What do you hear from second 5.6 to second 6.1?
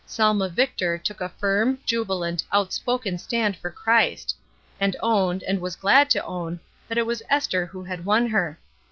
was glad